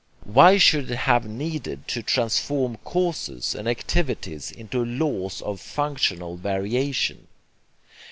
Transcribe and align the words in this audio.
Why 0.25 0.57
should 0.57 0.89
it 0.89 0.95
have 0.97 1.27
needed 1.29 1.87
to 1.89 2.01
transform 2.01 2.77
causes 2.77 3.53
and 3.53 3.67
activities 3.67 4.49
into 4.51 4.83
laws 4.83 5.43
of 5.43 5.61
'functional 5.61 6.37
variation'? 6.37 7.27